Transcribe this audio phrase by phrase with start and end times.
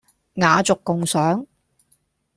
[0.33, 1.45] 雅俗共賞